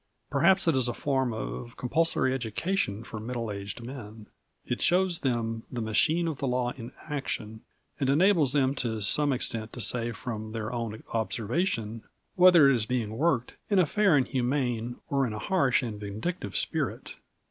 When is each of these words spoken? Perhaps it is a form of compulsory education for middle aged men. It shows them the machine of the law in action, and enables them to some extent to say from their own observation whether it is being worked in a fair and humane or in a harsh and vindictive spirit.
Perhaps 0.31 0.67
it 0.67 0.75
is 0.75 0.87
a 0.87 0.95
form 0.95 1.31
of 1.31 1.77
compulsory 1.77 2.33
education 2.33 3.03
for 3.03 3.19
middle 3.19 3.51
aged 3.51 3.83
men. 3.83 4.25
It 4.65 4.81
shows 4.81 5.19
them 5.19 5.61
the 5.71 5.79
machine 5.83 6.27
of 6.27 6.39
the 6.39 6.47
law 6.47 6.71
in 6.75 6.91
action, 7.07 7.61
and 7.99 8.09
enables 8.09 8.51
them 8.51 8.73
to 8.77 9.01
some 9.01 9.31
extent 9.31 9.73
to 9.73 9.79
say 9.79 10.11
from 10.11 10.53
their 10.53 10.73
own 10.73 11.03
observation 11.13 12.03
whether 12.33 12.67
it 12.67 12.75
is 12.77 12.87
being 12.87 13.15
worked 13.15 13.53
in 13.69 13.77
a 13.77 13.85
fair 13.85 14.17
and 14.17 14.27
humane 14.27 14.95
or 15.07 15.27
in 15.27 15.33
a 15.33 15.37
harsh 15.37 15.83
and 15.83 15.99
vindictive 15.99 16.57
spirit. 16.57 17.17